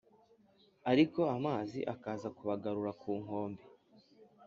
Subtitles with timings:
[0.91, 3.63] ariko amazi akaza kubagarura ku nkombe